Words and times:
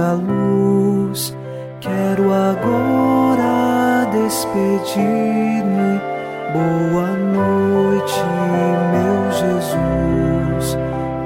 a 0.00 0.12
luz. 0.14 1.36
Quero 1.80 2.32
agora 2.32 4.06
despedir-me. 4.10 6.00
Boa 6.52 7.10
noite, 7.16 8.20
meu 8.92 9.30
Jesus. 9.32 10.76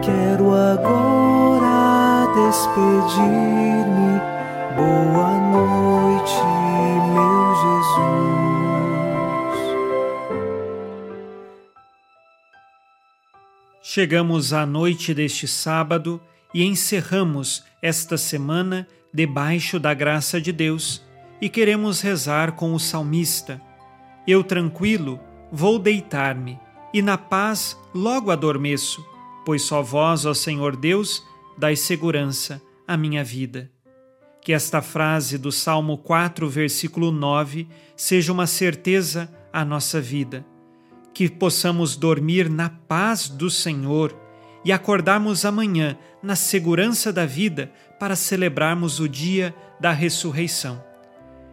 Quero 0.03 0.55
agora 0.55 2.27
despedir-me. 2.35 4.21
Boa 4.77 5.33
noite, 5.53 6.43
meu 7.15 7.55
Jesus. 7.63 8.25
Chegamos 13.83 14.53
à 14.53 14.67
noite 14.67 15.15
deste 15.15 15.47
sábado 15.47 16.21
e 16.53 16.65
encerramos 16.65 17.65
esta 17.85 18.17
semana 18.17 18.89
debaixo 19.13 19.79
da 19.79 19.93
graça 19.93 20.41
de 20.41 20.51
Deus 20.53 21.05
e 21.39 21.51
queremos 21.51 22.01
rezar 22.01 22.53
com 22.53 22.73
o 22.73 22.81
salmista. 22.81 23.61
Eu 24.27 24.43
tranquilo 24.43 25.21
vou 25.53 25.79
deitar-me 25.79 26.59
e 26.95 27.03
na 27.03 27.19
paz 27.19 27.79
logo 27.95 28.31
adormeço, 28.31 29.05
pois 29.45 29.61
só 29.61 29.83
vós, 29.83 30.25
ó 30.25 30.33
Senhor 30.33 30.77
Deus, 30.77 31.23
dais 31.59 31.81
segurança 31.81 32.63
à 32.89 32.97
minha 32.97 33.23
vida. 33.23 33.71
Que 34.41 34.55
esta 34.55 34.81
frase 34.81 35.37
do 35.37 35.53
Salmo 35.53 35.99
4, 35.99 36.49
versículo 36.49 37.13
9, 37.13 37.69
seja 37.95 38.33
uma 38.33 38.47
certeza 38.47 39.31
à 39.53 39.63
nossa 39.63 40.01
vida. 40.01 40.43
Que 41.13 41.29
possamos 41.29 41.97
dormir 41.97 42.49
na 42.49 42.71
paz 42.71 43.29
do 43.29 43.51
Senhor 43.51 44.24
e 44.65 44.73
acordarmos 44.73 45.45
amanhã 45.45 45.97
na 46.23 46.35
segurança 46.35 47.13
da 47.13 47.27
vida 47.27 47.71
para 47.99 48.17
celebrarmos 48.17 49.01
o 49.01 49.09
dia 49.09 49.55
da 49.81 49.93
ressurreição. 49.93 50.83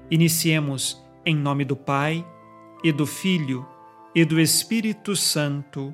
Iniciemos 0.10 1.02
em 1.26 1.36
nome 1.36 1.64
do 1.64 1.76
Pai, 1.76 2.26
e 2.84 2.92
do 2.92 3.06
Filho, 3.06 3.66
e 4.14 4.26
do 4.26 4.40
Espírito 4.40 5.16
Santo. 5.16 5.94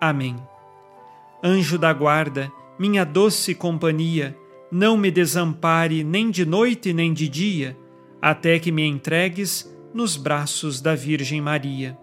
Amém. 0.00 0.36
Anjo 1.42 1.78
da 1.78 1.92
guarda, 1.92 2.50
minha 2.78 3.04
doce 3.04 3.54
companhia, 3.54 4.36
não 4.72 4.96
me 4.96 5.10
desampare 5.10 6.02
nem 6.02 6.30
de 6.30 6.44
noite 6.44 6.92
nem 6.92 7.12
de 7.12 7.28
dia, 7.28 7.76
até 8.20 8.58
que 8.58 8.72
me 8.72 8.86
entregues 8.86 9.70
nos 9.92 10.16
braços 10.16 10.80
da 10.80 10.94
Virgem 10.94 11.40
Maria. 11.40 11.96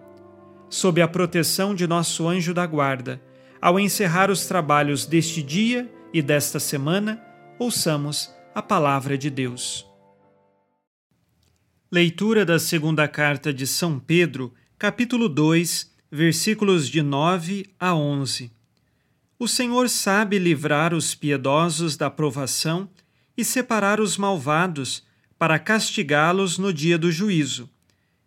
Sob 0.69 1.01
a 1.01 1.07
proteção 1.07 1.75
de 1.75 1.87
nosso 1.87 2.27
anjo 2.27 2.53
da 2.53 2.65
guarda, 2.65 3.21
ao 3.61 3.79
encerrar 3.79 4.31
os 4.31 4.47
trabalhos 4.47 5.05
deste 5.05 5.43
dia 5.43 5.87
e 6.11 6.21
desta 6.21 6.59
semana, 6.59 7.23
ouçamos 7.59 8.33
a 8.55 8.61
palavra 8.61 9.15
de 9.15 9.29
Deus. 9.29 9.85
Leitura 11.91 12.43
da 12.43 12.57
segunda 12.57 13.07
carta 13.07 13.53
de 13.53 13.67
São 13.67 13.99
Pedro, 13.99 14.51
capítulo 14.79 15.29
2, 15.29 15.91
versículos 16.11 16.89
de 16.89 17.03
9 17.03 17.67
a 17.79 17.93
11. 17.93 18.51
O 19.37 19.47
Senhor 19.47 19.89
sabe 19.89 20.39
livrar 20.39 20.93
os 20.93 21.13
piedosos 21.13 21.95
da 21.95 22.09
provação 22.09 22.89
e 23.37 23.45
separar 23.45 23.99
os 23.99 24.17
malvados 24.17 25.03
para 25.37 25.59
castigá-los 25.59 26.57
no 26.57 26.73
dia 26.73 26.97
do 26.97 27.11
juízo, 27.11 27.69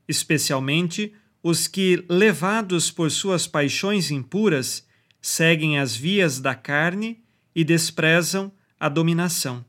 especialmente 0.07 1.13
os 1.43 1.67
que, 1.67 2.05
levados 2.09 2.91
por 2.91 3.11
suas 3.11 3.47
paixões 3.47 4.11
impuras, 4.11 4.87
seguem 5.27 5.79
as 5.79 5.97
vias 5.97 6.39
da 6.39 6.55
carne 6.55 7.25
e 7.55 7.65
desprezam 7.65 8.53
a 8.79 8.91
dominação. 8.91 9.65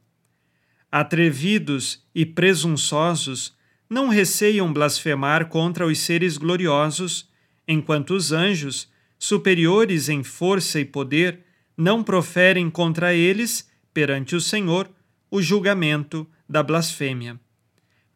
Atrevidos 0.91 2.05
e 2.13 2.25
presunçosos 2.25 3.55
não 3.89 4.09
receiam 4.09 4.73
blasfemar 4.73 5.47
contra 5.47 5.87
os 5.87 5.97
seres 5.99 6.37
gloriosos, 6.37 7.29
enquanto 7.65 8.15
os 8.15 8.33
anjos, 8.33 8.91
superiores 9.17 10.09
em 10.09 10.25
força 10.25 10.77
e 10.77 10.83
poder, 10.83 11.45
não 11.77 12.03
proferem 12.03 12.69
contra 12.69 13.13
eles, 13.13 13.71
perante 13.93 14.35
o 14.35 14.41
Senhor, 14.41 14.89
o 15.31 15.41
julgamento 15.41 16.27
da 16.49 16.61
blasfêmia. 16.61 17.39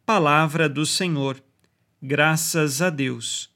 Palavra 0.06 0.68
do 0.68 0.86
Senhor. 0.86 1.42
Graças 2.04 2.82
a 2.82 2.90
Deus. 2.90 3.49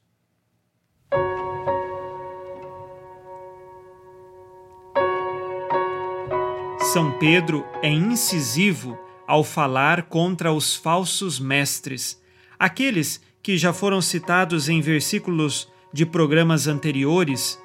São 6.94 7.10
Pedro 7.10 7.66
é 7.82 7.90
incisivo 7.90 8.96
ao 9.26 9.44
falar 9.44 10.04
contra 10.04 10.54
os 10.54 10.76
falsos 10.76 11.40
mestres, 11.40 12.22
aqueles 12.60 13.20
que 13.42 13.58
já 13.58 13.74
foram 13.74 14.00
citados 14.00 14.70
em 14.70 14.80
versículos 14.80 15.68
de 15.92 16.06
programas 16.06 16.68
anteriores. 16.68 17.60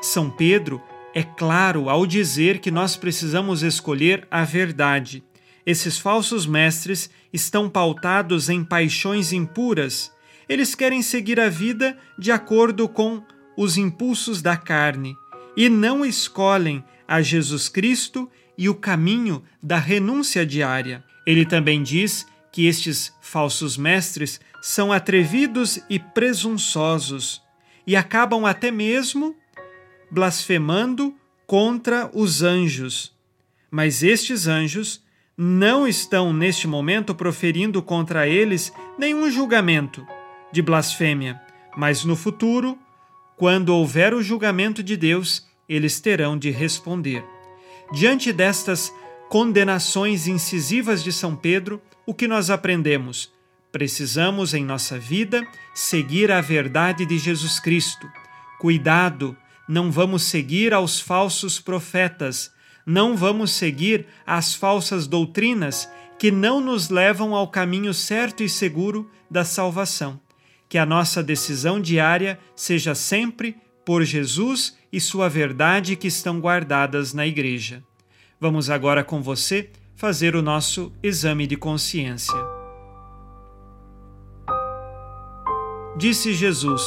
São 0.00 0.30
Pedro 0.30 0.80
é 1.14 1.22
claro 1.22 1.90
ao 1.90 2.06
dizer 2.06 2.60
que 2.60 2.70
nós 2.70 2.96
precisamos 2.96 3.62
escolher 3.62 4.26
a 4.30 4.42
verdade. 4.42 5.22
Esses 5.66 5.98
falsos 5.98 6.46
mestres 6.46 7.10
estão 7.30 7.68
pautados 7.68 8.48
em 8.48 8.64
paixões 8.64 9.34
impuras. 9.34 10.10
Eles 10.48 10.74
querem 10.74 11.02
seguir 11.02 11.38
a 11.38 11.50
vida 11.50 11.94
de 12.18 12.32
acordo 12.32 12.88
com 12.88 13.22
os 13.54 13.76
impulsos 13.76 14.40
da 14.40 14.56
carne 14.56 15.14
e 15.54 15.68
não 15.68 16.06
escolhem 16.06 16.82
a 17.06 17.20
Jesus 17.20 17.68
Cristo 17.68 18.30
e 18.58 18.68
o 18.68 18.74
caminho 18.74 19.42
da 19.62 19.78
renúncia 19.78 20.44
diária. 20.46 21.04
Ele 21.26 21.44
também 21.44 21.82
diz 21.82 22.26
que 22.52 22.66
estes 22.66 23.12
falsos 23.20 23.76
mestres 23.76 24.40
são 24.62 24.92
atrevidos 24.92 25.78
e 25.90 25.98
presunçosos 25.98 27.42
e 27.86 27.94
acabam 27.94 28.46
até 28.46 28.70
mesmo 28.70 29.36
blasfemando 30.10 31.14
contra 31.46 32.10
os 32.12 32.42
anjos. 32.42 33.14
Mas 33.70 34.02
estes 34.02 34.46
anjos 34.46 35.04
não 35.36 35.86
estão 35.86 36.32
neste 36.32 36.66
momento 36.66 37.14
proferindo 37.14 37.82
contra 37.82 38.26
eles 38.26 38.72
nenhum 38.98 39.30
julgamento 39.30 40.06
de 40.50 40.62
blasfêmia, 40.62 41.40
mas 41.76 42.04
no 42.04 42.16
futuro, 42.16 42.78
quando 43.36 43.68
houver 43.68 44.14
o 44.14 44.22
julgamento 44.22 44.82
de 44.82 44.96
Deus, 44.96 45.46
eles 45.68 46.00
terão 46.00 46.38
de 46.38 46.50
responder. 46.50 47.22
Diante 47.92 48.32
destas 48.32 48.92
condenações 49.28 50.26
incisivas 50.26 51.02
de 51.02 51.12
São 51.12 51.36
Pedro, 51.36 51.80
o 52.04 52.12
que 52.12 52.26
nós 52.26 52.50
aprendemos? 52.50 53.32
Precisamos 53.70 54.54
em 54.54 54.64
nossa 54.64 54.98
vida 54.98 55.46
seguir 55.74 56.32
a 56.32 56.40
verdade 56.40 57.04
de 57.04 57.18
Jesus 57.18 57.60
Cristo. 57.60 58.08
Cuidado, 58.58 59.36
não 59.68 59.90
vamos 59.90 60.24
seguir 60.24 60.72
aos 60.72 61.00
falsos 61.00 61.60
profetas, 61.60 62.50
não 62.84 63.16
vamos 63.16 63.52
seguir 63.52 64.06
as 64.26 64.54
falsas 64.54 65.06
doutrinas 65.06 65.88
que 66.18 66.30
não 66.30 66.60
nos 66.60 66.88
levam 66.88 67.34
ao 67.34 67.48
caminho 67.48 67.92
certo 67.92 68.42
e 68.42 68.48
seguro 68.48 69.10
da 69.30 69.44
salvação. 69.44 70.18
Que 70.68 70.78
a 70.78 70.86
nossa 70.86 71.22
decisão 71.22 71.80
diária 71.80 72.38
seja 72.54 72.94
sempre 72.94 73.56
por 73.86 74.02
Jesus 74.02 74.76
e 74.92 75.00
sua 75.00 75.28
verdade 75.28 75.94
que 75.94 76.08
estão 76.08 76.40
guardadas 76.40 77.14
na 77.14 77.24
Igreja. 77.24 77.84
Vamos 78.40 78.68
agora 78.68 79.04
com 79.04 79.22
você 79.22 79.70
fazer 79.94 80.34
o 80.34 80.42
nosso 80.42 80.92
exame 81.00 81.46
de 81.46 81.56
consciência. 81.56 82.34
Disse 85.96 86.34
Jesus: 86.34 86.82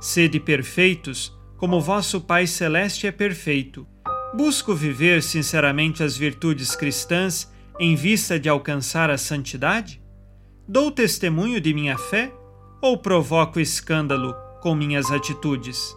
Sede 0.00 0.38
perfeitos, 0.38 1.36
como 1.56 1.80
vosso 1.80 2.20
Pai 2.20 2.46
Celeste 2.46 3.08
é 3.08 3.12
perfeito. 3.12 3.84
Busco 4.32 4.76
viver 4.76 5.24
sinceramente 5.24 6.04
as 6.04 6.16
virtudes 6.16 6.76
cristãs 6.76 7.52
em 7.80 7.96
vista 7.96 8.38
de 8.38 8.48
alcançar 8.48 9.10
a 9.10 9.18
santidade? 9.18 10.00
Dou 10.68 10.92
testemunho 10.92 11.60
de 11.60 11.74
minha 11.74 11.98
fé 11.98 12.32
ou 12.80 12.96
provoco 12.96 13.58
escândalo 13.58 14.36
com 14.60 14.74
minhas 14.74 15.10
atitudes? 15.10 15.96